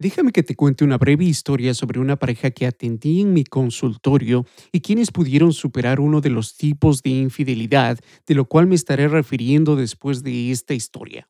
Déjame 0.00 0.30
que 0.30 0.44
te 0.44 0.54
cuente 0.54 0.84
una 0.84 0.96
breve 0.96 1.24
historia 1.24 1.74
sobre 1.74 1.98
una 1.98 2.16
pareja 2.16 2.52
que 2.52 2.66
atendí 2.66 3.20
en 3.20 3.32
mi 3.32 3.42
consultorio 3.42 4.46
y 4.70 4.80
quienes 4.80 5.10
pudieron 5.10 5.52
superar 5.52 5.98
uno 5.98 6.20
de 6.20 6.30
los 6.30 6.56
tipos 6.56 7.02
de 7.02 7.10
infidelidad, 7.10 7.98
de 8.24 8.34
lo 8.36 8.44
cual 8.44 8.68
me 8.68 8.76
estaré 8.76 9.08
refiriendo 9.08 9.74
después 9.74 10.22
de 10.22 10.52
esta 10.52 10.72
historia. 10.72 11.28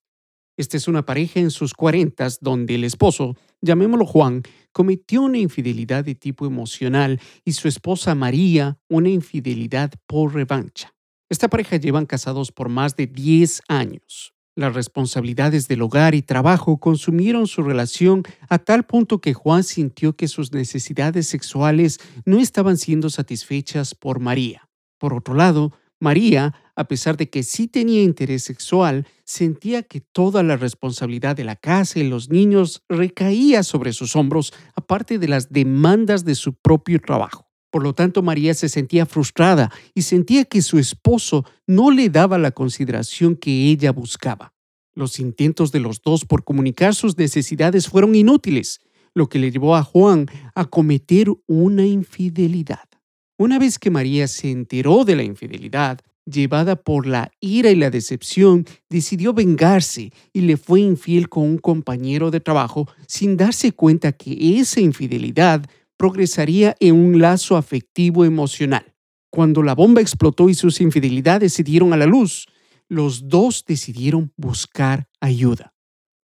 Esta 0.58 0.76
es 0.76 0.86
una 0.86 1.06
pareja 1.06 1.40
en 1.40 1.50
sus 1.50 1.72
cuarentas 1.72 2.40
donde 2.42 2.74
el 2.74 2.84
esposo, 2.84 3.36
llamémoslo 3.62 4.04
Juan, 4.04 4.42
cometió 4.72 5.22
una 5.22 5.38
infidelidad 5.38 6.04
de 6.04 6.14
tipo 6.14 6.44
emocional 6.44 7.20
y 7.46 7.52
su 7.52 7.68
esposa 7.68 8.14
María 8.14 8.78
una 8.90 9.08
infidelidad 9.08 9.92
por 10.06 10.34
revancha. 10.34 10.94
Esta 11.30 11.48
pareja 11.48 11.76
llevan 11.76 12.04
casados 12.04 12.52
por 12.52 12.68
más 12.68 12.96
de 12.96 13.06
10 13.06 13.62
años. 13.68 14.34
Las 14.58 14.74
responsabilidades 14.74 15.68
del 15.68 15.82
hogar 15.82 16.16
y 16.16 16.22
trabajo 16.22 16.78
consumieron 16.78 17.46
su 17.46 17.62
relación 17.62 18.24
a 18.48 18.58
tal 18.58 18.82
punto 18.82 19.20
que 19.20 19.32
Juan 19.32 19.62
sintió 19.62 20.16
que 20.16 20.26
sus 20.26 20.52
necesidades 20.52 21.28
sexuales 21.28 22.00
no 22.24 22.40
estaban 22.40 22.76
siendo 22.76 23.08
satisfechas 23.08 23.94
por 23.94 24.18
María. 24.18 24.68
Por 24.98 25.14
otro 25.14 25.34
lado, 25.34 25.74
María, 26.00 26.54
a 26.74 26.88
pesar 26.88 27.16
de 27.16 27.30
que 27.30 27.44
sí 27.44 27.68
tenía 27.68 28.02
interés 28.02 28.42
sexual, 28.42 29.06
sentía 29.22 29.84
que 29.84 30.00
toda 30.00 30.42
la 30.42 30.56
responsabilidad 30.56 31.36
de 31.36 31.44
la 31.44 31.54
casa 31.54 32.00
y 32.00 32.08
los 32.08 32.28
niños 32.28 32.82
recaía 32.88 33.62
sobre 33.62 33.92
sus 33.92 34.16
hombros, 34.16 34.52
aparte 34.74 35.20
de 35.20 35.28
las 35.28 35.52
demandas 35.52 36.24
de 36.24 36.34
su 36.34 36.54
propio 36.54 37.00
trabajo. 37.00 37.47
Por 37.70 37.82
lo 37.82 37.94
tanto, 37.94 38.22
María 38.22 38.54
se 38.54 38.68
sentía 38.68 39.04
frustrada 39.04 39.70
y 39.94 40.02
sentía 40.02 40.44
que 40.44 40.62
su 40.62 40.78
esposo 40.78 41.44
no 41.66 41.90
le 41.90 42.08
daba 42.08 42.38
la 42.38 42.50
consideración 42.50 43.36
que 43.36 43.70
ella 43.70 43.92
buscaba. 43.92 44.54
Los 44.94 45.20
intentos 45.20 45.70
de 45.70 45.80
los 45.80 46.02
dos 46.02 46.24
por 46.24 46.44
comunicar 46.44 46.94
sus 46.94 47.16
necesidades 47.18 47.88
fueron 47.88 48.14
inútiles, 48.14 48.80
lo 49.14 49.28
que 49.28 49.38
le 49.38 49.50
llevó 49.50 49.76
a 49.76 49.82
Juan 49.82 50.26
a 50.54 50.64
cometer 50.64 51.28
una 51.46 51.86
infidelidad. 51.86 52.88
Una 53.36 53.58
vez 53.58 53.78
que 53.78 53.90
María 53.90 54.26
se 54.26 54.50
enteró 54.50 55.04
de 55.04 55.14
la 55.14 55.22
infidelidad, 55.22 56.00
llevada 56.24 56.76
por 56.76 57.06
la 57.06 57.30
ira 57.40 57.70
y 57.70 57.76
la 57.76 57.90
decepción, 57.90 58.66
decidió 58.88 59.32
vengarse 59.32 60.12
y 60.32 60.40
le 60.42 60.56
fue 60.56 60.80
infiel 60.80 61.28
con 61.28 61.44
un 61.44 61.58
compañero 61.58 62.30
de 62.30 62.40
trabajo 62.40 62.88
sin 63.06 63.36
darse 63.36 63.72
cuenta 63.72 64.12
que 64.12 64.58
esa 64.58 64.80
infidelidad 64.80 65.64
progresaría 65.98 66.76
en 66.80 66.94
un 66.94 67.20
lazo 67.20 67.56
afectivo 67.56 68.24
emocional. 68.24 68.94
Cuando 69.30 69.62
la 69.62 69.74
bomba 69.74 70.00
explotó 70.00 70.48
y 70.48 70.54
sus 70.54 70.80
infidelidades 70.80 71.52
se 71.52 71.62
dieron 71.62 71.92
a 71.92 71.98
la 71.98 72.06
luz, 72.06 72.46
los 72.88 73.28
dos 73.28 73.64
decidieron 73.66 74.32
buscar 74.36 75.08
ayuda. 75.20 75.74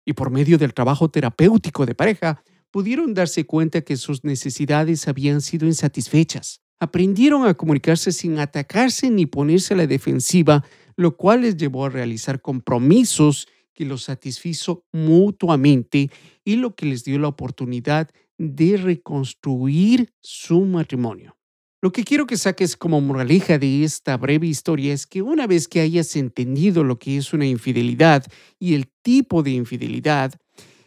Y 0.06 0.14
por 0.14 0.30
medio 0.30 0.58
del 0.58 0.74
trabajo 0.74 1.10
terapéutico 1.10 1.86
de 1.86 1.96
pareja, 1.96 2.42
pudieron 2.72 3.14
darse 3.14 3.46
cuenta 3.46 3.82
que 3.82 3.98
sus 3.98 4.24
necesidades 4.24 5.08
habían 5.08 5.42
sido 5.42 5.68
insatisfechas. 5.68 6.62
Aprendieron 6.80 7.46
a 7.46 7.54
comunicarse 7.54 8.12
sin 8.12 8.40
atacarse 8.40 9.10
ni 9.10 9.26
ponerse 9.26 9.74
a 9.74 9.78
la 9.78 9.88
defensiva, 9.88 10.64
lo 10.96 11.18
cual 11.18 11.42
les 11.42 11.58
llevó 11.58 11.86
a 11.86 11.90
realizar 11.90 12.42
compromisos 12.42 13.48
que 13.74 13.86
los 13.86 14.04
satisfizo 14.04 14.86
mutuamente 14.92 16.10
y 16.46 16.56
lo 16.58 16.76
que 16.76 16.86
les 16.86 17.04
dio 17.04 17.20
la 17.20 17.28
oportunidad 17.28 18.10
de 18.38 18.78
reconstruir 18.78 20.14
su 20.22 20.62
matrimonio. 20.62 21.38
Lo 21.82 21.92
que 21.92 22.06
quiero 22.06 22.26
que 22.26 22.38
saques 22.38 22.78
como 22.78 23.02
moraleja 23.02 23.60
de 23.60 23.84
esta 23.84 24.16
breve 24.16 24.48
historia 24.48 24.94
es 24.94 25.06
que 25.06 25.22
una 25.22 25.48
vez 25.48 25.68
que 25.68 25.82
hayas 25.82 26.16
entendido 26.16 26.84
lo 26.86 26.98
que 26.98 27.18
es 27.18 27.34
una 27.34 27.46
infidelidad 27.46 28.26
y 28.58 28.74
el 28.74 28.88
tipo 29.02 29.44
de 29.44 29.52
infidelidad, 29.52 30.34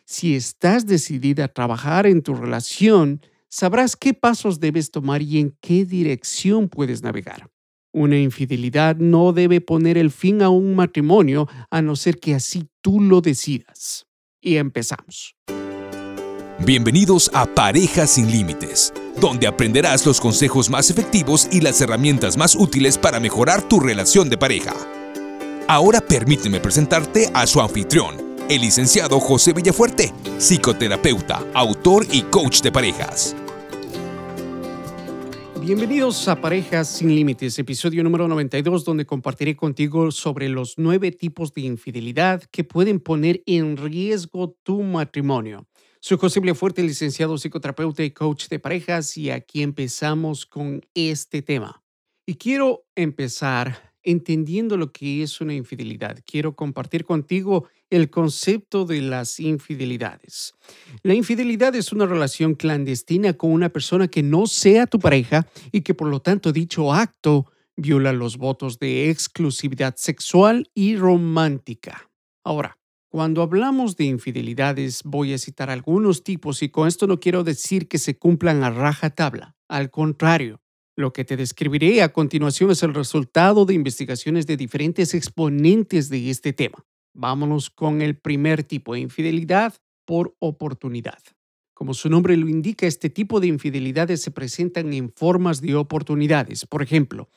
si 0.06 0.34
estás 0.34 0.86
decidida 0.86 1.44
a 1.44 1.48
trabajar 1.48 2.06
en 2.06 2.22
tu 2.22 2.34
relación, 2.34 3.20
sabrás 3.50 3.94
qué 3.94 4.14
pasos 4.14 4.58
debes 4.58 4.90
tomar 4.90 5.20
y 5.20 5.38
en 5.38 5.54
qué 5.60 5.84
dirección 5.84 6.68
puedes 6.70 7.02
navegar. 7.02 7.50
Una 7.92 8.18
infidelidad 8.18 8.96
no 8.96 9.32
debe 9.32 9.60
poner 9.60 9.98
el 9.98 10.10
fin 10.10 10.40
a 10.42 10.48
un 10.48 10.74
matrimonio 10.74 11.46
a 11.70 11.82
no 11.82 11.96
ser 11.96 12.18
que 12.20 12.34
así 12.34 12.68
tú 12.80 13.00
lo 13.00 13.20
decidas. 13.20 14.06
Y 14.40 14.56
empezamos. 14.56 15.34
Bienvenidos 16.66 17.30
a 17.32 17.46
Parejas 17.46 18.10
sin 18.14 18.28
Límites, 18.28 18.92
donde 19.20 19.46
aprenderás 19.46 20.04
los 20.04 20.20
consejos 20.20 20.68
más 20.68 20.90
efectivos 20.90 21.46
y 21.52 21.60
las 21.60 21.80
herramientas 21.80 22.36
más 22.36 22.56
útiles 22.56 22.98
para 22.98 23.20
mejorar 23.20 23.62
tu 23.68 23.78
relación 23.78 24.28
de 24.28 24.36
pareja. 24.36 24.74
Ahora 25.68 26.00
permíteme 26.00 26.58
presentarte 26.58 27.30
a 27.32 27.46
su 27.46 27.60
anfitrión, 27.60 28.16
el 28.50 28.62
licenciado 28.62 29.20
José 29.20 29.52
Villafuerte, 29.52 30.12
psicoterapeuta, 30.38 31.40
autor 31.54 32.04
y 32.10 32.22
coach 32.22 32.62
de 32.62 32.72
parejas. 32.72 33.36
Bienvenidos 35.60 36.26
a 36.26 36.40
Parejas 36.40 36.88
sin 36.88 37.14
Límites, 37.14 37.56
episodio 37.60 38.02
número 38.02 38.26
92, 38.26 38.84
donde 38.84 39.06
compartiré 39.06 39.54
contigo 39.54 40.10
sobre 40.10 40.48
los 40.48 40.78
nueve 40.78 41.12
tipos 41.12 41.54
de 41.54 41.60
infidelidad 41.60 42.42
que 42.50 42.64
pueden 42.64 42.98
poner 42.98 43.44
en 43.46 43.76
riesgo 43.76 44.56
tu 44.64 44.82
matrimonio. 44.82 45.64
Soy 46.08 46.18
José 46.18 46.54
Fuerte, 46.54 46.84
licenciado 46.84 47.36
psicoterapeuta 47.36 48.04
y 48.04 48.12
coach 48.12 48.46
de 48.46 48.60
parejas, 48.60 49.16
y 49.18 49.30
aquí 49.30 49.64
empezamos 49.64 50.46
con 50.46 50.86
este 50.94 51.42
tema. 51.42 51.82
Y 52.24 52.36
quiero 52.36 52.86
empezar 52.94 53.92
entendiendo 54.04 54.76
lo 54.76 54.92
que 54.92 55.24
es 55.24 55.40
una 55.40 55.52
infidelidad. 55.52 56.20
Quiero 56.24 56.54
compartir 56.54 57.04
contigo 57.04 57.66
el 57.90 58.08
concepto 58.08 58.84
de 58.84 59.00
las 59.00 59.40
infidelidades. 59.40 60.54
La 61.02 61.14
infidelidad 61.14 61.74
es 61.74 61.92
una 61.92 62.06
relación 62.06 62.54
clandestina 62.54 63.32
con 63.32 63.50
una 63.50 63.70
persona 63.70 64.06
que 64.06 64.22
no 64.22 64.46
sea 64.46 64.86
tu 64.86 65.00
pareja 65.00 65.48
y 65.72 65.80
que 65.80 65.94
por 65.94 66.06
lo 66.06 66.20
tanto 66.20 66.52
dicho 66.52 66.92
acto 66.92 67.50
viola 67.74 68.12
los 68.12 68.36
votos 68.36 68.78
de 68.78 69.10
exclusividad 69.10 69.96
sexual 69.96 70.70
y 70.72 70.94
romántica. 70.94 72.08
Ahora, 72.44 72.78
cuando 73.08 73.42
hablamos 73.42 73.96
de 73.96 74.04
infidelidades, 74.04 75.02
voy 75.04 75.32
a 75.32 75.38
citar 75.38 75.70
algunos 75.70 76.24
tipos 76.24 76.62
y 76.62 76.68
con 76.68 76.88
esto 76.88 77.06
no 77.06 77.20
quiero 77.20 77.44
decir 77.44 77.88
que 77.88 77.98
se 77.98 78.18
cumplan 78.18 78.64
a 78.64 78.70
raja 78.70 79.10
tabla. 79.10 79.54
Al 79.68 79.90
contrario, 79.90 80.60
lo 80.96 81.12
que 81.12 81.24
te 81.24 81.36
describiré 81.36 82.02
a 82.02 82.12
continuación 82.12 82.70
es 82.70 82.82
el 82.82 82.94
resultado 82.94 83.64
de 83.64 83.74
investigaciones 83.74 84.46
de 84.46 84.56
diferentes 84.56 85.14
exponentes 85.14 86.08
de 86.08 86.30
este 86.30 86.52
tema. 86.52 86.84
Vámonos 87.14 87.70
con 87.70 88.02
el 88.02 88.18
primer 88.18 88.64
tipo 88.64 88.94
de 88.94 89.00
infidelidad 89.00 89.74
por 90.04 90.34
oportunidad. 90.38 91.18
Como 91.74 91.92
su 91.92 92.08
nombre 92.08 92.36
lo 92.38 92.48
indica, 92.48 92.86
este 92.86 93.10
tipo 93.10 93.38
de 93.38 93.48
infidelidades 93.48 94.22
se 94.22 94.30
presentan 94.30 94.94
en 94.94 95.12
formas 95.12 95.60
de 95.60 95.74
oportunidades. 95.74 96.64
Por 96.64 96.82
ejemplo, 96.82 97.28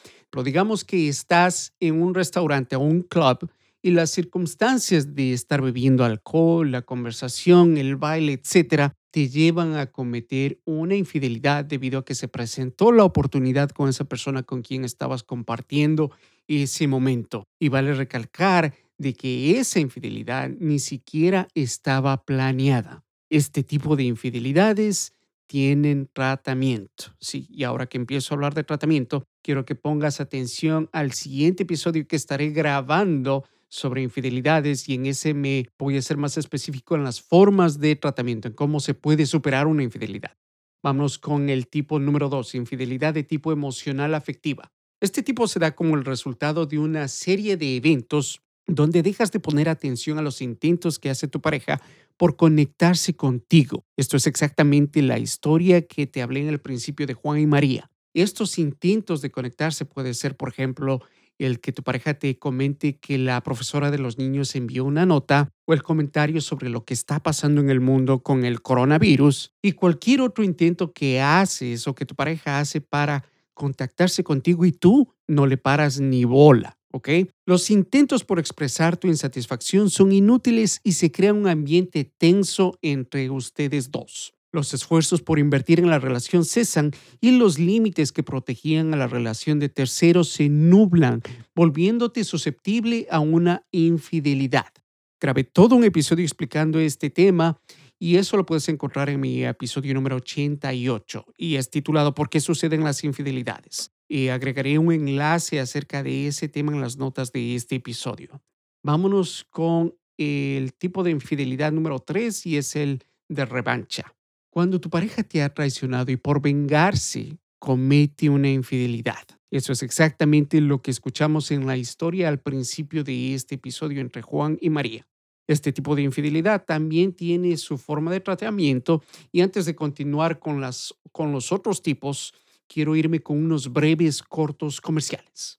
digamos 0.44 0.86
que 0.86 1.10
estás 1.10 1.74
en 1.82 2.02
un 2.02 2.16
restaurante 2.16 2.78
o 2.78 2.80
un 2.80 3.02
club 3.02 3.52
y 3.82 3.92
las 3.92 4.12
circunstancias 4.12 5.16
de 5.16 5.34
estar 5.34 5.62
bebiendo 5.62 6.04
alcohol, 6.04 6.72
la 6.72 6.82
conversación, 6.82 7.78
el 7.78 7.96
baile, 7.96 8.34
etcétera, 8.34 8.94
te 9.12 9.30
llevan 9.30 9.76
a 9.76 9.88
cometer 9.88 10.60
una 10.66 10.96
infidelidad 10.96 11.66
debido 11.66 12.00
a 12.00 12.06
que 12.06 12.16
se 12.16 12.28
presentó 12.28 12.92
la 12.92 13.04
oportunidad 13.04 13.70
con 13.70 13.90
esa 13.90 14.06
persona 14.06 14.44
con 14.44 14.62
quien 14.62 14.84
estabas 14.84 15.24
compartiendo 15.24 16.12
ese 16.48 16.88
momento. 16.88 17.46
Y 17.60 17.70
vale 17.70 17.94
recalcar 17.94 18.74
de 18.98 19.14
que 19.14 19.60
esa 19.60 19.80
infidelidad 19.80 20.50
ni 20.60 20.80
siquiera 20.80 21.48
estaba 21.56 22.24
planeada. 22.24 23.04
Este 23.30 23.64
tipo 23.64 23.96
de 23.96 24.04
infidelidades 24.04 25.14
tienen 25.48 26.08
tratamiento. 26.14 27.06
Sí, 27.20 27.48
y 27.50 27.64
ahora 27.64 27.88
que 27.88 27.98
empiezo 27.98 28.34
a 28.34 28.36
hablar 28.36 28.54
de 28.54 28.64
tratamiento, 28.64 29.24
quiero 29.42 29.66
que 29.66 29.74
pongas 29.74 30.20
atención 30.20 30.90
al 30.92 31.14
siguiente 31.14 31.64
episodio 31.64 32.08
que 32.08 32.16
estaré 32.16 32.50
grabando 32.50 33.46
sobre 33.70 34.02
infidelidades 34.02 34.90
y 34.90 34.96
en 34.96 35.06
ese 35.06 35.34
me 35.34 35.68
voy 35.78 35.98
a 35.98 36.02
ser 36.02 36.18
más 36.18 36.38
específico 36.38 36.96
en 36.96 37.04
las 37.04 37.22
formas 37.22 37.80
de 37.80 37.96
tratamiento, 37.96 38.48
en 38.48 38.56
cómo 38.56 38.80
se 38.80 38.94
puede 38.94 39.26
superar 39.26 39.68
una 39.68 39.84
infidelidad. 39.84 40.36
Vamos 40.82 41.20
con 41.20 41.50
el 41.50 41.68
tipo 41.68 42.00
número 42.00 42.30
dos, 42.30 42.56
infidelidad 42.56 43.14
de 43.14 43.24
tipo 43.24 43.52
emocional 43.52 44.16
afectiva. 44.16 44.72
Este 45.02 45.24
tipo 45.24 45.48
se 45.48 45.60
da 45.60 45.76
como 45.76 45.96
el 45.96 46.04
resultado 46.04 46.66
de 46.66 46.80
una 46.80 47.08
serie 47.08 47.58
de 47.58 47.78
eventos 47.78 48.42
donde 48.66 49.02
dejas 49.02 49.32
de 49.32 49.40
poner 49.40 49.70
atención 49.70 50.18
a 50.18 50.22
los 50.22 50.42
intentos 50.42 51.00
que 51.00 51.10
hace 51.10 51.28
tu 51.28 51.42
pareja 51.42 51.82
por 52.18 52.36
conectarse 52.36 53.16
contigo. 53.16 53.86
Esto 53.98 54.18
es 54.18 54.28
exactamente 54.28 55.02
la 55.02 55.20
historia 55.20 55.88
que 55.88 56.06
te 56.06 56.22
hablé 56.22 56.42
en 56.42 56.50
el 56.50 56.60
principio 56.60 57.08
de 57.08 57.14
Juan 57.14 57.40
y 57.40 57.48
María. 57.48 57.90
Estos 58.14 58.58
intentos 58.60 59.22
de 59.22 59.32
conectarse 59.32 59.86
puede 59.86 60.14
ser, 60.14 60.36
por 60.36 60.50
ejemplo, 60.50 61.02
el 61.40 61.60
que 61.60 61.72
tu 61.72 61.84
pareja 61.84 62.14
te 62.14 62.38
comente 62.38 62.98
que 62.98 63.18
la 63.18 63.42
profesora 63.42 63.90
de 63.90 63.98
los 63.98 64.18
niños 64.18 64.56
envió 64.56 64.86
una 64.86 65.06
nota 65.06 65.50
o 65.66 65.74
el 65.74 65.82
comentario 65.82 66.42
sobre 66.42 66.70
lo 66.70 66.86
que 66.86 66.94
está 66.94 67.22
pasando 67.22 67.62
en 67.62 67.70
el 67.70 67.80
mundo 67.80 68.22
con 68.22 68.46
el 68.46 68.62
coronavirus 68.62 69.54
y 69.62 69.72
cualquier 69.72 70.22
otro 70.22 70.44
intento 70.44 70.94
que 70.94 71.22
haces 71.22 71.88
o 71.88 71.96
que 71.96 72.06
tu 72.06 72.16
pareja 72.16 72.60
hace 72.60 72.82
para 72.82 73.24
contactarse 73.54 74.24
contigo 74.24 74.66
y 74.66 74.72
tú 74.72 75.14
no 75.28 75.48
le 75.48 75.58
paras 75.58 76.00
ni 76.00 76.26
bola. 76.26 76.78
¿ok? 76.92 77.10
Los 77.46 77.70
intentos 77.70 78.24
por 78.24 78.40
expresar 78.40 78.98
tu 78.98 79.08
insatisfacción 79.08 79.90
son 79.90 80.12
inútiles 80.12 80.82
y 80.84 80.94
se 80.94 81.12
crea 81.12 81.34
un 81.34 81.48
ambiente 81.48 82.04
tenso 82.18 82.78
entre 82.82 83.30
ustedes 83.30 83.92
dos. 83.92 84.34
Los 84.52 84.74
esfuerzos 84.74 85.22
por 85.22 85.38
invertir 85.38 85.80
en 85.80 85.90
la 85.90 86.00
relación 86.00 86.44
cesan 86.44 86.92
y 87.22 87.32
los 87.38 87.60
límites 87.60 88.12
que 88.12 88.24
protegían 88.24 88.94
a 88.94 88.98
la 88.98 89.08
relación 89.08 89.60
de 89.60 89.70
terceros 89.70 90.30
se 90.30 90.50
nublan, 90.50 91.22
volviéndote 91.56 92.24
susceptible 92.24 93.08
a 93.12 93.20
una 93.20 93.68
infidelidad. 93.72 94.74
Grabé 95.22 95.44
todo 95.44 95.76
un 95.76 95.84
episodio 95.84 96.24
explicando 96.24 96.80
este 96.80 97.12
tema 97.12 97.60
y 98.00 98.16
eso 98.16 98.38
lo 98.38 98.46
puedes 98.46 98.70
encontrar 98.70 99.10
en 99.10 99.20
mi 99.20 99.44
episodio 99.44 99.94
número 99.94 100.16
88 100.16 101.26
y 101.38 101.56
es 101.56 101.70
titulado 101.70 102.16
¿Por 102.16 102.30
qué 102.30 102.40
suceden 102.40 102.84
las 102.84 103.04
infidelidades? 103.04 103.92
Y 104.08 104.30
agregaré 104.30 104.80
un 104.80 104.92
enlace 104.92 105.60
acerca 105.60 106.02
de 106.02 106.28
ese 106.28 106.48
tema 106.48 106.72
en 106.72 106.82
las 106.82 106.98
notas 106.98 107.32
de 107.32 107.54
este 107.54 107.76
episodio. 107.76 108.42
Vámonos 108.82 109.46
con 109.50 109.94
el 110.18 110.74
tipo 110.74 111.04
de 111.04 111.12
infidelidad 111.12 111.72
número 111.72 112.00
3 112.00 112.46
y 112.48 112.58
es 112.58 112.76
el 112.76 113.04
de 113.28 113.46
revancha. 113.46 114.16
Cuando 114.50 114.82
tu 114.82 114.90
pareja 114.90 115.24
te 115.24 115.44
ha 115.44 115.54
traicionado 115.54 116.12
y 116.12 116.18
por 116.18 116.42
vengarse 116.42 117.38
comete 117.60 118.30
una 118.30 118.50
infidelidad. 118.50 119.28
Eso 119.52 119.74
es 119.74 119.84
exactamente 119.84 120.62
lo 120.62 120.82
que 120.82 120.92
escuchamos 120.92 121.52
en 121.52 121.68
la 121.68 121.78
historia 121.78 122.30
al 122.30 122.40
principio 122.40 123.04
de 123.04 123.34
este 123.34 123.56
episodio 123.56 124.02
entre 124.02 124.22
Juan 124.22 124.58
y 124.62 124.70
María. 124.70 125.08
Este 125.48 125.72
tipo 125.72 125.96
de 125.96 126.04
infidelidad 126.04 126.64
también 126.66 127.14
tiene 127.14 127.58
su 127.58 127.78
forma 127.78 128.12
de 128.12 128.20
tratamiento 128.20 129.04
y 129.32 129.42
antes 129.42 129.66
de 129.66 129.76
continuar 129.76 130.40
con, 130.40 130.64
con 131.12 131.32
los 131.32 131.52
otros 131.52 131.82
tipos, 131.82 132.34
quiero 132.68 132.96
irme 132.96 133.20
con 133.22 133.38
unos 133.38 133.74
breves 133.74 134.22
cortos 134.22 134.80
comerciales. 134.80 135.59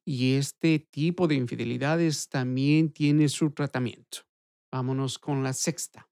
Y 0.05 0.35
este 0.35 0.79
tipo 0.79 1.27
de 1.27 1.35
infidelidades 1.35 2.29
también 2.29 2.91
tiene 2.93 3.31
su 3.31 3.53
tratamiento. 3.53 4.19
Vámonos 4.71 5.19
con 5.19 5.43
la 5.43 5.55
sexta. 5.55 6.11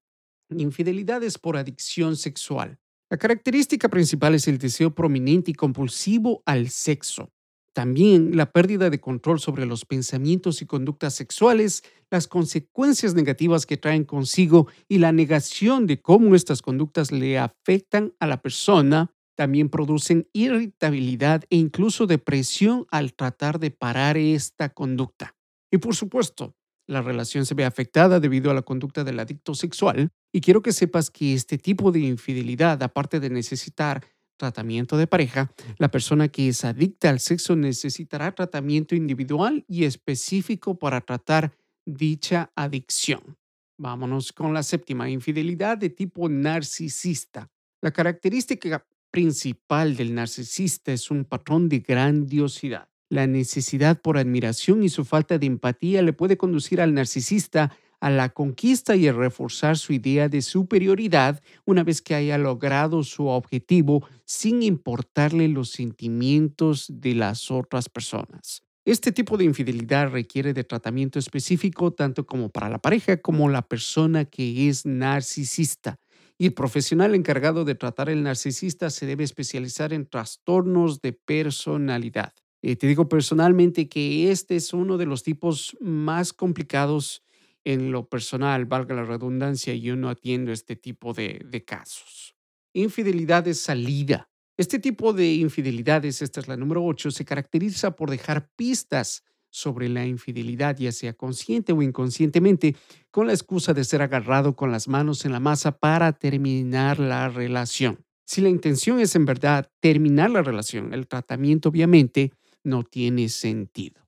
Infidelidades 0.49 1.37
por 1.37 1.57
adicción 1.57 2.15
sexual. 2.15 2.79
La 3.11 3.17
característica 3.17 3.87
principal 3.87 4.33
es 4.33 4.47
el 4.47 4.57
deseo 4.57 4.95
prominente 4.95 5.51
y 5.51 5.53
compulsivo 5.53 6.41
al 6.47 6.69
sexo. 6.69 7.31
También 7.71 8.35
la 8.35 8.51
pérdida 8.51 8.89
de 8.89 8.99
control 8.99 9.39
sobre 9.39 9.67
los 9.67 9.85
pensamientos 9.85 10.63
y 10.63 10.65
conductas 10.65 11.13
sexuales, 11.13 11.83
las 12.09 12.27
consecuencias 12.27 13.13
negativas 13.13 13.67
que 13.67 13.77
traen 13.77 14.05
consigo 14.05 14.65
y 14.89 14.97
la 14.97 15.11
negación 15.11 15.85
de 15.85 16.01
cómo 16.01 16.33
estas 16.33 16.63
conductas 16.63 17.11
le 17.11 17.37
afectan 17.37 18.15
a 18.19 18.25
la 18.25 18.41
persona 18.41 19.13
también 19.41 19.69
producen 19.69 20.29
irritabilidad 20.33 21.45
e 21.49 21.55
incluso 21.55 22.05
depresión 22.05 22.85
al 22.91 23.15
tratar 23.15 23.57
de 23.57 23.71
parar 23.71 24.15
esta 24.15 24.69
conducta. 24.69 25.35
Y 25.71 25.79
por 25.79 25.95
supuesto, 25.95 26.55
la 26.85 27.01
relación 27.01 27.47
se 27.47 27.55
ve 27.55 27.65
afectada 27.65 28.19
debido 28.19 28.51
a 28.51 28.53
la 28.53 28.61
conducta 28.61 29.03
del 29.03 29.19
adicto 29.19 29.55
sexual 29.55 30.11
y 30.31 30.41
quiero 30.41 30.61
que 30.61 30.73
sepas 30.73 31.09
que 31.09 31.33
este 31.33 31.57
tipo 31.57 31.91
de 31.91 32.01
infidelidad, 32.01 32.83
aparte 32.83 33.19
de 33.19 33.31
necesitar 33.31 34.05
tratamiento 34.37 34.95
de 34.95 35.07
pareja, 35.07 35.51
la 35.79 35.89
persona 35.89 36.27
que 36.27 36.49
es 36.49 36.63
adicta 36.63 37.09
al 37.09 37.19
sexo 37.19 37.55
necesitará 37.55 38.35
tratamiento 38.35 38.93
individual 38.93 39.65
y 39.67 39.85
específico 39.85 40.77
para 40.77 41.01
tratar 41.01 41.51
dicha 41.83 42.51
adicción. 42.55 43.39
Vámonos 43.79 44.33
con 44.33 44.53
la 44.53 44.61
séptima, 44.61 45.09
infidelidad 45.09 45.79
de 45.79 45.89
tipo 45.89 46.29
narcisista. 46.29 47.49
La 47.81 47.89
característica 47.89 48.85
principal 49.11 49.95
del 49.95 50.15
narcisista 50.15 50.91
es 50.91 51.11
un 51.11 51.25
patrón 51.25 51.69
de 51.69 51.79
grandiosidad. 51.79 52.87
La 53.09 53.27
necesidad 53.27 54.01
por 54.01 54.17
admiración 54.17 54.83
y 54.83 54.89
su 54.89 55.03
falta 55.03 55.37
de 55.37 55.45
empatía 55.45 56.01
le 56.01 56.13
puede 56.13 56.37
conducir 56.37 56.79
al 56.79 56.93
narcisista 56.93 57.75
a 57.99 58.09
la 58.09 58.29
conquista 58.29 58.95
y 58.95 59.07
a 59.07 59.13
reforzar 59.13 59.77
su 59.77 59.93
idea 59.93 60.27
de 60.27 60.41
superioridad 60.41 61.41
una 61.65 61.83
vez 61.83 62.01
que 62.01 62.15
haya 62.15 62.37
logrado 62.37 63.03
su 63.03 63.27
objetivo 63.27 64.07
sin 64.25 64.63
importarle 64.63 65.47
los 65.49 65.69
sentimientos 65.69 66.87
de 66.89 67.13
las 67.13 67.51
otras 67.51 67.89
personas. 67.89 68.63
Este 68.85 69.11
tipo 69.11 69.37
de 69.37 69.43
infidelidad 69.43 70.09
requiere 70.09 70.53
de 70.53 70.63
tratamiento 70.63 71.19
específico 71.19 71.91
tanto 71.91 72.25
como 72.25 72.49
para 72.49 72.69
la 72.69 72.79
pareja 72.79 73.17
como 73.17 73.49
la 73.49 73.61
persona 73.61 74.25
que 74.25 74.67
es 74.67 74.85
narcisista 74.87 75.99
y 76.41 76.47
el 76.47 76.53
profesional 76.55 77.13
encargado 77.13 77.65
de 77.65 77.75
tratar 77.75 78.09
el 78.09 78.23
narcisista 78.23 78.89
se 78.89 79.05
debe 79.05 79.23
especializar 79.23 79.93
en 79.93 80.07
trastornos 80.07 80.99
de 80.99 81.13
personalidad. 81.13 82.33
Eh, 82.63 82.75
te 82.75 82.87
digo 82.87 83.07
personalmente 83.07 83.87
que 83.87 84.31
este 84.31 84.55
es 84.55 84.73
uno 84.73 84.97
de 84.97 85.05
los 85.05 85.21
tipos 85.21 85.77
más 85.79 86.33
complicados 86.33 87.21
en 87.63 87.91
lo 87.91 88.09
personal, 88.09 88.65
valga 88.65 88.95
la 88.95 89.03
redundancia, 89.03 89.75
yo 89.75 89.95
no 89.95 90.09
atiendo 90.09 90.51
este 90.51 90.75
tipo 90.75 91.13
de, 91.13 91.45
de 91.47 91.63
casos. 91.63 92.35
Infidelidad 92.73 93.43
de 93.43 93.53
salida. 93.53 94.27
Este 94.57 94.79
tipo 94.79 95.13
de 95.13 95.33
infidelidades, 95.35 96.23
esta 96.23 96.39
es 96.39 96.47
la 96.47 96.57
número 96.57 96.83
8, 96.83 97.11
se 97.11 97.23
caracteriza 97.23 97.95
por 97.95 98.09
dejar 98.09 98.49
pistas 98.55 99.23
sobre 99.51 99.89
la 99.89 100.07
infidelidad, 100.07 100.77
ya 100.77 100.91
sea 100.91 101.13
consciente 101.13 101.73
o 101.73 101.83
inconscientemente, 101.83 102.75
con 103.11 103.27
la 103.27 103.33
excusa 103.33 103.73
de 103.73 103.83
ser 103.83 104.01
agarrado 104.01 104.55
con 104.55 104.71
las 104.71 104.87
manos 104.87 105.25
en 105.25 105.33
la 105.33 105.39
masa 105.39 105.77
para 105.77 106.13
terminar 106.13 106.99
la 106.99 107.29
relación. 107.29 108.03
Si 108.25 108.41
la 108.41 108.49
intención 108.49 108.99
es 108.99 109.15
en 109.15 109.25
verdad 109.25 109.69
terminar 109.79 110.31
la 110.31 110.41
relación, 110.41 110.93
el 110.93 111.07
tratamiento 111.07 111.69
obviamente 111.69 112.31
no 112.63 112.83
tiene 112.83 113.29
sentido. 113.29 114.01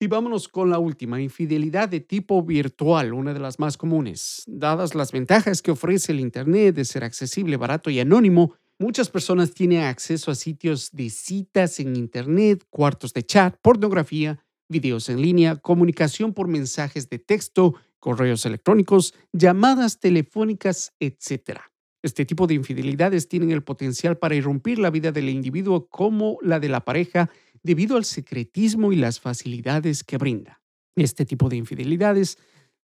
Y 0.00 0.08
vámonos 0.08 0.48
con 0.48 0.70
la 0.70 0.78
última, 0.78 1.20
infidelidad 1.22 1.88
de 1.88 2.00
tipo 2.00 2.42
virtual, 2.42 3.14
una 3.14 3.32
de 3.32 3.40
las 3.40 3.58
más 3.58 3.76
comunes. 3.76 4.42
Dadas 4.46 4.94
las 4.94 5.12
ventajas 5.12 5.62
que 5.62 5.70
ofrece 5.70 6.12
el 6.12 6.20
Internet 6.20 6.74
de 6.74 6.84
ser 6.84 7.04
accesible, 7.04 7.56
barato 7.56 7.88
y 7.90 8.00
anónimo, 8.00 8.54
Muchas 8.78 9.08
personas 9.08 9.54
tienen 9.54 9.84
acceso 9.84 10.30
a 10.30 10.34
sitios 10.34 10.90
de 10.92 11.08
citas 11.08 11.80
en 11.80 11.96
Internet, 11.96 12.62
cuartos 12.68 13.14
de 13.14 13.24
chat, 13.24 13.56
pornografía, 13.62 14.44
videos 14.68 15.08
en 15.08 15.20
línea, 15.20 15.56
comunicación 15.56 16.32
por 16.32 16.48
mensajes 16.48 17.08
de 17.08 17.18
texto, 17.18 17.74
correos 17.98 18.46
electrónicos, 18.46 19.14
llamadas 19.32 20.00
telefónicas, 20.00 20.94
etc. 21.00 21.60
Este 22.02 22.24
tipo 22.24 22.46
de 22.46 22.54
infidelidades 22.54 23.28
tienen 23.28 23.50
el 23.50 23.62
potencial 23.62 24.18
para 24.18 24.34
irrumpir 24.34 24.78
la 24.78 24.90
vida 24.90 25.12
del 25.12 25.28
individuo 25.28 25.88
como 25.88 26.38
la 26.42 26.60
de 26.60 26.68
la 26.68 26.84
pareja 26.84 27.30
debido 27.62 27.96
al 27.96 28.04
secretismo 28.04 28.92
y 28.92 28.96
las 28.96 29.18
facilidades 29.18 30.04
que 30.04 30.18
brinda. 30.18 30.62
Este 30.94 31.26
tipo 31.26 31.48
de 31.48 31.56
infidelidades 31.56 32.38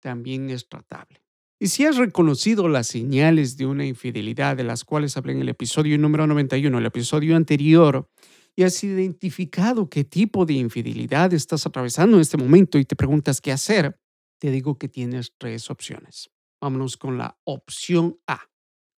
también 0.00 0.50
es 0.50 0.68
tratable. 0.68 1.23
Y 1.59 1.68
si 1.68 1.87
has 1.87 1.97
reconocido 1.97 2.68
las 2.68 2.87
señales 2.87 3.56
de 3.56 3.64
una 3.64 3.87
infidelidad 3.87 4.56
de 4.56 4.64
las 4.64 4.85
cuales 4.85 5.16
hablé 5.16 5.33
en 5.33 5.40
el 5.40 5.49
episodio 5.49 5.97
número 5.97 6.26
91, 6.26 6.78
el 6.78 6.87
episodio 6.87 7.35
anterior, 7.35 8.11
y 8.56 8.62
has 8.62 8.82
identificado 8.82 9.90
qué 9.90 10.02
tipo 10.02 10.46
de 10.46 10.54
infidelidad 10.54 11.32
estás 11.34 11.66
atravesando 11.66 12.16
en 12.16 12.22
este 12.22 12.38
momento 12.38 12.78
y 12.78 12.86
te 12.86 12.96
preguntas 12.96 13.40
qué 13.42 13.52
hacer, 13.52 14.00
te 14.38 14.50
digo 14.50 14.78
que 14.78 14.88
tienes 14.88 15.34
tres 15.38 15.70
opciones. 15.70 16.30
Vámonos 16.60 16.96
con 16.96 17.18
la 17.18 17.38
opción 17.44 18.18
A. 18.26 18.40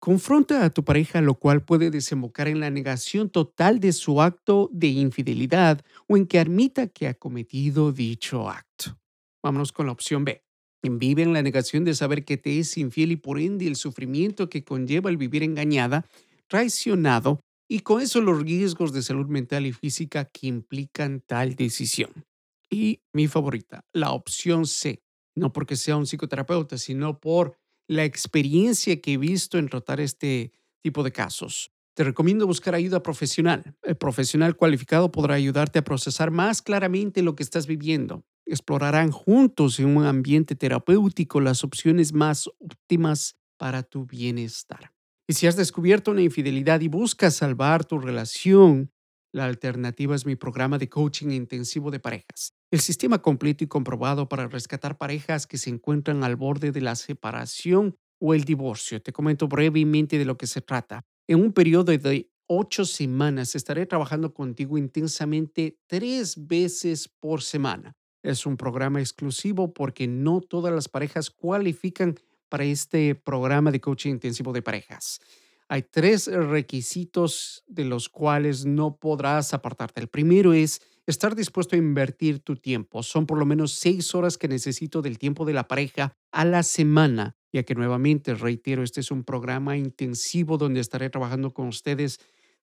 Confronta 0.00 0.64
a 0.64 0.70
tu 0.70 0.84
pareja, 0.84 1.20
lo 1.20 1.34
cual 1.34 1.64
puede 1.64 1.90
desembocar 1.90 2.46
en 2.46 2.60
la 2.60 2.70
negación 2.70 3.30
total 3.30 3.80
de 3.80 3.92
su 3.92 4.22
acto 4.22 4.70
de 4.72 4.86
infidelidad 4.86 5.84
o 6.06 6.16
en 6.16 6.26
que 6.26 6.38
admita 6.38 6.86
que 6.86 7.08
ha 7.08 7.14
cometido 7.14 7.90
dicho 7.90 8.48
acto. 8.48 8.96
Vámonos 9.42 9.72
con 9.72 9.86
la 9.86 9.92
opción 9.92 10.24
B. 10.24 10.44
Vive 10.82 11.22
en 11.22 11.32
la 11.32 11.42
negación 11.42 11.84
de 11.84 11.94
saber 11.94 12.24
que 12.24 12.36
te 12.36 12.60
es 12.60 12.78
infiel 12.78 13.10
y 13.10 13.16
por 13.16 13.40
ende 13.40 13.66
el 13.66 13.74
sufrimiento 13.74 14.48
que 14.48 14.64
conlleva 14.64 15.10
el 15.10 15.16
vivir 15.16 15.42
engañada, 15.42 16.06
traicionado 16.46 17.40
y 17.68 17.80
con 17.80 18.00
eso 18.00 18.20
los 18.20 18.42
riesgos 18.42 18.92
de 18.92 19.02
salud 19.02 19.26
mental 19.26 19.66
y 19.66 19.72
física 19.72 20.24
que 20.24 20.46
implican 20.46 21.22
tal 21.26 21.54
decisión. 21.54 22.26
Y 22.70 23.02
mi 23.12 23.28
favorita, 23.28 23.84
la 23.92 24.12
opción 24.12 24.66
C, 24.66 25.02
no 25.34 25.52
porque 25.52 25.76
sea 25.76 25.96
un 25.96 26.06
psicoterapeuta, 26.06 26.78
sino 26.78 27.20
por 27.20 27.56
la 27.86 28.04
experiencia 28.04 29.00
que 29.00 29.14
he 29.14 29.16
visto 29.18 29.58
en 29.58 29.68
tratar 29.68 30.00
este 30.00 30.52
tipo 30.82 31.02
de 31.02 31.12
casos. 31.12 31.70
Te 31.94 32.04
recomiendo 32.04 32.46
buscar 32.46 32.74
ayuda 32.74 33.02
profesional. 33.02 33.76
El 33.82 33.96
profesional 33.96 34.56
cualificado 34.56 35.10
podrá 35.10 35.34
ayudarte 35.34 35.78
a 35.78 35.84
procesar 35.84 36.30
más 36.30 36.62
claramente 36.62 37.22
lo 37.22 37.34
que 37.34 37.42
estás 37.42 37.66
viviendo 37.66 38.24
explorarán 38.48 39.10
juntos 39.10 39.78
en 39.78 39.96
un 39.96 40.04
ambiente 40.04 40.54
terapéutico 40.56 41.40
las 41.40 41.62
opciones 41.64 42.12
más 42.12 42.48
óptimas 42.58 43.36
para 43.56 43.82
tu 43.82 44.06
bienestar. 44.06 44.92
Y 45.30 45.34
si 45.34 45.46
has 45.46 45.56
descubierto 45.56 46.10
una 46.10 46.22
infidelidad 46.22 46.80
y 46.80 46.88
buscas 46.88 47.34
salvar 47.34 47.84
tu 47.84 47.98
relación, 47.98 48.90
la 49.30 49.44
alternativa 49.44 50.16
es 50.16 50.24
mi 50.24 50.36
programa 50.36 50.78
de 50.78 50.88
coaching 50.88 51.28
intensivo 51.32 51.90
de 51.90 52.00
parejas. 52.00 52.54
El 52.70 52.80
sistema 52.80 53.20
completo 53.20 53.62
y 53.62 53.66
comprobado 53.66 54.26
para 54.26 54.48
rescatar 54.48 54.96
parejas 54.96 55.46
que 55.46 55.58
se 55.58 55.68
encuentran 55.68 56.24
al 56.24 56.36
borde 56.36 56.72
de 56.72 56.80
la 56.80 56.96
separación 56.96 57.94
o 58.18 58.32
el 58.32 58.44
divorcio. 58.44 59.02
Te 59.02 59.12
comento 59.12 59.48
brevemente 59.48 60.16
de 60.16 60.24
lo 60.24 60.38
que 60.38 60.46
se 60.46 60.62
trata. 60.62 61.04
En 61.26 61.42
un 61.42 61.52
periodo 61.52 61.92
de 61.92 62.30
ocho 62.46 62.86
semanas 62.86 63.54
estaré 63.54 63.84
trabajando 63.84 64.32
contigo 64.32 64.78
intensamente 64.78 65.78
tres 65.86 66.46
veces 66.46 67.06
por 67.06 67.42
semana. 67.42 67.92
Es 68.22 68.46
un 68.46 68.56
programa 68.56 69.00
exclusivo 69.00 69.74
porque 69.74 70.08
no 70.08 70.40
todas 70.40 70.72
las 70.72 70.88
parejas 70.88 71.28
cualifican 71.30 72.16
para 72.48 72.64
este 72.64 73.14
programa 73.14 73.70
de 73.70 73.80
coaching 73.80 74.12
intensivo 74.12 74.52
de 74.52 74.62
parejas. 74.62 75.20
Hay 75.68 75.82
tres 75.82 76.26
requisitos 76.26 77.62
de 77.66 77.84
los 77.84 78.08
cuales 78.08 78.64
no 78.64 78.96
podrás 78.96 79.52
apartarte. 79.52 80.00
El 80.00 80.08
primero 80.08 80.54
es 80.54 80.80
estar 81.06 81.34
dispuesto 81.34 81.76
a 81.76 81.78
invertir 81.78 82.40
tu 82.40 82.56
tiempo. 82.56 83.02
Son 83.02 83.26
por 83.26 83.38
lo 83.38 83.44
menos 83.44 83.72
seis 83.72 84.14
horas 84.14 84.38
que 84.38 84.48
necesito 84.48 85.02
del 85.02 85.18
tiempo 85.18 85.44
de 85.44 85.52
la 85.52 85.68
pareja 85.68 86.12
a 86.32 86.44
la 86.46 86.62
semana, 86.62 87.36
ya 87.52 87.64
que 87.64 87.74
nuevamente, 87.74 88.34
reitero, 88.34 88.82
este 88.82 89.00
es 89.00 89.10
un 89.10 89.24
programa 89.24 89.76
intensivo 89.76 90.56
donde 90.56 90.80
estaré 90.80 91.10
trabajando 91.10 91.52
con 91.52 91.68
ustedes 91.68 92.18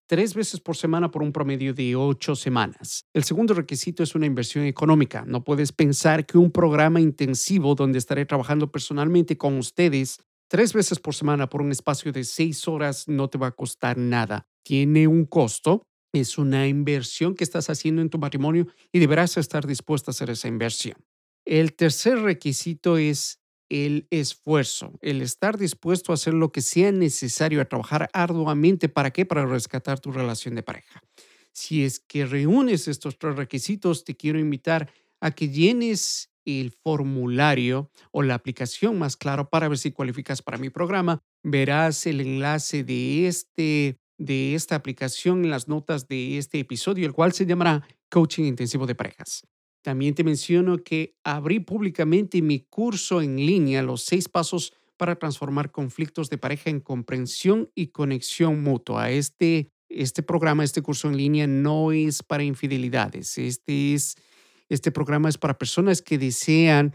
tres 0.08 0.34
veces 0.34 0.60
por 0.60 0.76
semana 0.76 1.12
por 1.12 1.24
un 1.24 1.32
promedio 1.32 1.74
de 1.74 1.96
ocho 1.96 2.36
semanas. 2.36 3.06
El 3.14 3.24
segundo 3.24 3.54
requisito 3.54 4.04
es 4.04 4.16
una 4.16 4.26
inversión 4.26 4.66
económica. 4.66 5.24
No 5.26 5.44
puedes 5.44 5.72
pensar 5.72 6.26
que 6.26 6.38
un 6.38 6.52
programa 6.52 7.02
intensivo 7.02 7.76
donde 7.76 7.98
estaré 7.98 8.26
trabajando 8.26 8.72
personalmente 8.72 9.38
con 9.38 9.58
ustedes 9.58 10.20
tres 10.48 10.74
veces 10.74 11.00
por 11.00 11.16
semana 11.16 11.50
por 11.50 11.62
un 11.62 11.72
espacio 11.72 12.12
de 12.12 12.24
seis 12.24 12.68
horas 12.68 13.08
no 13.08 13.30
te 13.30 13.38
va 13.38 13.48
a 13.48 13.56
costar 13.56 13.98
nada. 13.98 14.48
Tiene 14.64 15.08
un 15.08 15.26
costo, 15.26 15.84
es 16.14 16.38
una 16.38 16.68
inversión 16.68 17.36
que 17.36 17.44
estás 17.44 17.70
haciendo 17.70 18.02
en 18.02 18.10
tu 18.10 18.18
matrimonio 18.18 18.68
y 18.92 19.00
deberás 19.00 19.38
estar 19.38 19.66
dispuesto 19.66 20.10
a 20.10 20.14
hacer 20.14 20.30
esa 20.30 20.48
inversión. 20.48 20.98
El 21.46 21.76
tercer 21.76 22.20
requisito 22.20 22.98
es 22.98 23.40
el 23.70 24.08
esfuerzo, 24.12 24.98
el 25.02 25.22
estar 25.22 25.58
dispuesto 25.58 26.12
a 26.12 26.16
hacer 26.16 26.34
lo 26.34 26.52
que 26.52 26.62
sea 26.62 26.92
necesario, 26.92 27.62
a 27.62 27.66
trabajar 27.66 28.10
arduamente. 28.14 28.90
¿Para 28.90 29.12
qué? 29.12 29.26
Para 29.26 29.46
rescatar 29.46 30.00
tu 30.00 30.12
relación 30.12 30.56
de 30.56 30.64
pareja. 30.64 31.02
Si 31.52 31.84
es 31.84 32.00
que 32.00 32.26
reúnes 32.26 32.88
estos 32.88 33.18
tres 33.18 33.36
requisitos, 33.36 34.04
te 34.04 34.16
quiero 34.16 34.40
invitar 34.40 34.92
a 35.22 35.32
que 35.32 35.50
llenes 35.50 36.30
el 36.46 36.72
formulario 36.72 37.90
o 38.12 38.22
la 38.22 38.36
aplicación 38.36 39.00
más 39.00 39.18
claro 39.18 39.50
para 39.50 39.68
ver 39.68 39.78
si 39.78 39.92
cualificas 39.92 40.42
para 40.42 40.58
mi 40.58 40.70
programa. 40.70 41.24
Verás 41.44 42.06
el 42.06 42.22
enlace 42.22 42.84
de, 42.84 43.28
este, 43.28 43.98
de 44.18 44.54
esta 44.54 44.76
aplicación 44.76 45.44
en 45.44 45.50
las 45.50 45.68
notas 45.68 46.08
de 46.08 46.38
este 46.38 46.60
episodio, 46.60 47.08
el 47.08 47.14
cual 47.14 47.34
se 47.34 47.46
llamará 47.46 47.88
Coaching 48.10 48.44
Intensivo 48.44 48.86
de 48.86 48.96
Parejas. 48.96 49.48
También 49.86 50.16
te 50.16 50.24
menciono 50.24 50.80
que 50.80 51.16
abrí 51.24 51.60
públicamente 51.60 52.42
mi 52.42 52.62
curso 52.62 53.22
en 53.22 53.36
línea, 53.36 53.84
los 53.84 54.02
seis 54.02 54.28
pasos 54.28 54.74
para 54.98 55.16
transformar 55.16 55.70
conflictos 55.70 56.28
de 56.32 56.40
pareja 56.40 56.72
en 56.72 56.80
comprensión 56.80 57.70
y 57.76 57.90
conexión 57.90 58.64
mutua. 58.64 59.12
Este, 59.12 59.70
este 59.88 60.24
programa, 60.24 60.64
este 60.64 60.82
curso 60.82 61.08
en 61.08 61.18
línea 61.18 61.46
no 61.46 61.92
es 61.92 62.24
para 62.24 62.44
infidelidades. 62.44 63.38
Este, 63.38 63.94
es, 63.94 64.16
este 64.70 64.92
programa 64.92 65.30
es 65.30 65.38
para 65.38 65.60
personas 65.60 66.02
que 66.02 66.18
desean 66.18 66.92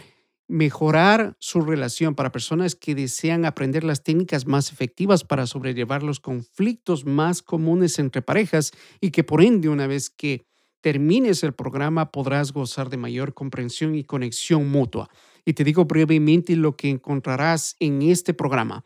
mejorar 0.49 1.37
su 1.39 1.61
relación, 1.61 2.17
para 2.17 2.33
personas 2.33 2.75
que 2.75 2.97
desean 2.97 3.45
aprender 3.45 3.85
las 3.85 4.03
técnicas 4.03 4.49
más 4.49 4.73
efectivas 4.73 5.23
para 5.23 5.47
sobrellevar 5.47 6.03
los 6.03 6.19
conflictos 6.19 7.05
más 7.05 7.41
comunes 7.41 8.01
entre 8.01 8.21
parejas 8.21 8.73
y 9.01 9.13
que 9.13 9.23
por 9.23 9.43
ende, 9.43 9.69
una 9.69 9.87
vez 9.87 10.11
que 10.11 10.50
termines 10.81 11.43
el 11.43 11.53
programa 11.53 12.11
podrás 12.11 12.53
gozar 12.53 12.91
de 12.91 12.97
mayor 12.97 13.35
comprensión 13.35 13.95
y 13.95 14.05
conexión 14.05 14.71
mutua. 14.71 15.09
Y 15.45 15.55
te 15.55 15.65
digo 15.65 15.85
brevemente 15.85 16.57
lo 16.57 16.77
que 16.77 16.91
encontrarás 16.91 17.77
en 17.81 18.03
este 18.03 18.35
programa. 18.35 18.85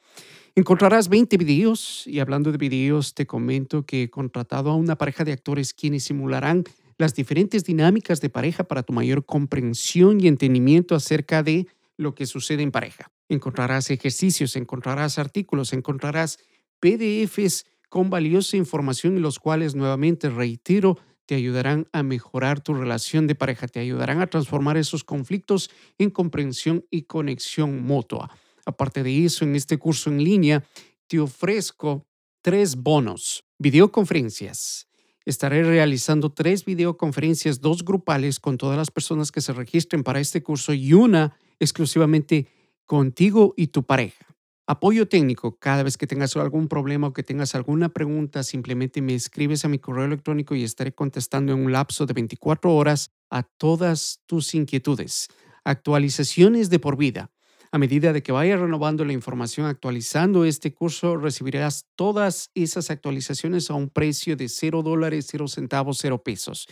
Encontrarás 0.55 1.09
20 1.09 1.37
videos 1.37 2.07
y 2.07 2.21
hablando 2.21 2.53
de 2.53 2.59
videos 2.59 3.15
te 3.15 3.27
comento 3.27 3.85
que 3.85 4.05
he 4.05 4.11
contratado 4.11 4.71
a 4.71 4.77
una 4.77 4.97
pareja 4.97 5.25
de 5.25 5.33
actores 5.33 5.75
quienes 5.75 6.05
simularán 6.05 6.65
las 6.97 7.15
diferentes 7.15 7.65
dinámicas 7.65 8.21
de 8.21 8.31
pareja 8.31 8.65
para 8.65 8.85
tu 8.85 8.93
mayor 8.93 9.25
comprensión 9.25 10.21
y 10.21 10.29
entendimiento 10.29 10.95
acerca 10.95 11.43
de 11.43 11.67
lo 11.97 12.15
que 12.15 12.27
sucede 12.27 12.63
en 12.63 12.71
pareja. 12.71 13.11
Encontrarás 13.29 13.91
ejercicios, 13.91 14.55
encontrarás 14.55 15.19
artículos, 15.19 15.73
encontrarás 15.73 16.39
PDFs 16.79 17.67
con 17.89 18.11
valiosa 18.11 18.57
información 18.57 19.17
y 19.17 19.21
los 19.21 19.39
cuales 19.39 19.75
nuevamente 19.75 20.29
reitero 20.29 20.99
te 21.26 21.35
ayudarán 21.35 21.88
a 21.93 22.02
mejorar 22.02 22.61
tu 22.61 22.75
relación 22.75 23.26
de 23.26 23.35
pareja, 23.35 23.66
te 23.66 23.81
ayudarán 23.81 24.21
a 24.21 24.26
transformar 24.26 24.76
esos 24.76 25.04
conflictos 25.04 25.71
en 25.99 26.11
comprensión 26.11 26.85
y 26.90 27.02
conexión 27.02 27.83
mutua. 27.83 28.31
Aparte 28.66 29.02
de 29.02 29.25
eso, 29.25 29.45
en 29.45 29.57
este 29.57 29.78
curso 29.78 30.11
en 30.11 30.23
línea 30.23 30.64
te 31.07 31.21
ofrezco 31.21 32.07
tres 32.43 32.76
bonos, 32.76 33.45
videoconferencias. 33.59 34.88
Estaré 35.25 35.62
realizando 35.64 36.33
tres 36.33 36.64
videoconferencias, 36.64 37.61
dos 37.61 37.85
grupales 37.85 38.38
con 38.40 38.59
todas 38.59 38.76
las 38.76 38.90
personas 38.90 39.33
que 39.33 39.40
se 39.40 39.54
registren 39.54 40.02
para 40.02 40.21
este 40.21 40.43
curso 40.43 40.75
y 40.75 40.93
una 40.93 41.37
exclusivamente 41.59 42.47
contigo 42.85 43.54
y 43.57 43.69
tu 43.69 43.85
pareja. 43.85 44.34
Apoyo 44.66 45.06
técnico. 45.06 45.59
Cada 45.59 45.83
vez 45.83 45.99
que 45.99 46.06
tengas 46.06 46.35
algún 46.37 46.68
problema 46.68 47.09
o 47.09 47.12
que 47.12 47.23
tengas 47.23 47.54
alguna 47.54 47.90
pregunta, 47.90 48.42
simplemente 48.42 49.02
me 49.02 49.14
escribes 49.14 49.66
a 49.66 49.68
mi 49.68 49.78
correo 49.78 50.06
electrónico 50.06 50.54
y 50.54 50.64
estaré 50.64 50.94
contestando 50.94 51.52
en 51.52 51.66
un 51.66 51.73
lapso 51.73 52.06
de 52.06 52.14
24 52.14 52.75
horas 52.75 53.11
a 53.28 53.42
todas 53.42 54.23
tus 54.25 54.54
inquietudes. 54.54 55.28
Actualizaciones 55.64 56.71
de 56.71 56.78
por 56.78 56.97
vida. 56.97 57.30
A 57.73 57.78
medida 57.78 58.14
de 58.14 58.23
que 58.23 58.33
vaya 58.33 58.56
renovando 58.56 59.04
la 59.04 59.12
información, 59.12 59.66
actualizando 59.66 60.47
este 60.47 60.73
curso, 60.73 61.18
recibirás 61.18 61.85
todas 61.94 62.50
esas 62.54 62.88
actualizaciones 62.90 63.68
a 63.68 63.75
un 63.75 63.90
precio 63.90 64.35
de 64.35 64.49
0 64.49 64.83
dólares, 64.83 65.26
0 65.28 65.47
centavos, 65.47 65.99
0 66.00 66.23
pesos. 66.23 66.68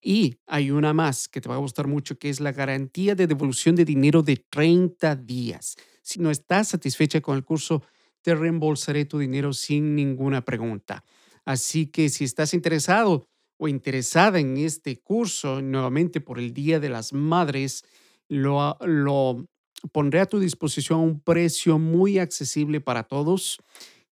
Y 0.00 0.38
hay 0.46 0.70
una 0.70 0.94
más 0.94 1.28
que 1.28 1.42
te 1.42 1.50
va 1.50 1.56
a 1.56 1.58
gustar 1.58 1.88
mucho, 1.88 2.18
que 2.18 2.30
es 2.30 2.40
la 2.40 2.52
garantía 2.52 3.14
de 3.14 3.26
devolución 3.26 3.74
de 3.74 3.84
dinero 3.84 4.22
de 4.22 4.36
30 4.36 5.16
días. 5.16 5.76
Si 6.04 6.20
no 6.20 6.30
estás 6.30 6.68
satisfecha 6.68 7.22
con 7.22 7.34
el 7.34 7.44
curso, 7.44 7.82
te 8.20 8.34
reembolsaré 8.34 9.06
tu 9.06 9.18
dinero 9.18 9.54
sin 9.54 9.96
ninguna 9.96 10.44
pregunta. 10.44 11.02
Así 11.46 11.86
que 11.86 12.10
si 12.10 12.24
estás 12.24 12.52
interesado 12.52 13.26
o 13.56 13.68
interesada 13.68 14.38
en 14.38 14.58
este 14.58 15.00
curso, 15.00 15.62
nuevamente 15.62 16.20
por 16.20 16.38
el 16.38 16.52
Día 16.52 16.78
de 16.78 16.90
las 16.90 17.14
Madres, 17.14 17.86
lo, 18.28 19.46
pondré 19.92 20.20
a 20.20 20.26
tu 20.26 20.38
disposición 20.38 21.00
a 21.00 21.02
un 21.02 21.20
precio 21.20 21.78
muy 21.78 22.18
accesible 22.18 22.82
para 22.82 23.04
todos. 23.04 23.58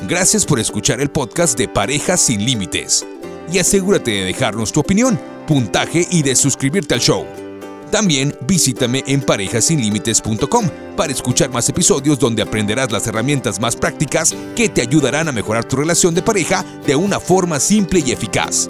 Gracias 0.08 0.46
por 0.46 0.60
escuchar 0.60 1.00
el 1.00 1.12
podcast 1.12 1.58
de 1.58 1.68
Parejas 1.68 2.22
sin 2.22 2.44
Límites 2.44 3.06
y 3.52 3.60
asegúrate 3.60 4.12
de 4.12 4.26
dejarnos 4.26 4.72
tu 4.72 4.80
opinión, 4.80 5.20
puntaje 5.48 6.08
y 6.10 6.24
de 6.24 6.36
suscribirte 6.36 6.96
al 6.96 7.02
show. 7.02 7.26
También 7.92 8.34
visítame 8.48 9.04
en 9.06 9.22
parejasinlimites.com 9.22 10.70
para 10.96 11.12
escuchar 11.12 11.52
más 11.52 11.68
episodios 11.68 12.18
donde 12.18 12.42
aprenderás 12.42 12.92
las 12.92 13.06
herramientas 13.08 13.60
más 13.60 13.76
prácticas 13.76 14.34
que 14.56 14.70
te 14.70 14.82
ayudarán 14.82 15.28
a 15.28 15.34
mejorar 15.34 15.66
tu 15.66 15.76
relación 15.76 16.16
de 16.16 16.22
pareja 16.22 16.64
de 16.86 16.96
una 16.96 17.20
forma 17.20 17.60
simple 17.60 18.02
y 18.04 18.12
eficaz. 18.12 18.70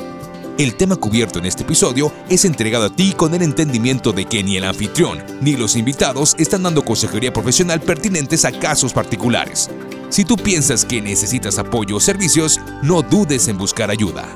El 0.58 0.76
tema 0.76 0.96
cubierto 0.96 1.40
en 1.40 1.46
este 1.46 1.64
episodio 1.64 2.12
es 2.30 2.46
entregado 2.46 2.86
a 2.86 2.90
ti 2.90 3.14
con 3.14 3.34
el 3.34 3.42
entendimiento 3.42 4.12
de 4.12 4.26
que 4.26 4.44
ni 4.44 4.58
el 4.58 4.66
anfitrión 4.66 5.24
ni 5.42 5.56
los 5.56 5.76
invitados 5.76 6.36
están 6.38 6.64
dando 6.64 6.84
consejería 6.84 7.34
profesional 7.34 7.82
pertinentes 7.82 8.46
a 8.46 8.52
casos 8.52 8.94
particulares. 8.94 9.70
Si 10.10 10.26
tú 10.26 10.36
piensas 10.36 10.86
que 10.86 11.02
necesitas 11.02 11.58
apoyo 11.58 11.96
o 11.96 12.00
servicios, 12.00 12.60
no 12.84 13.02
dudes 13.02 13.48
en 13.48 13.58
buscar 13.58 13.90
ayuda. 13.90 14.28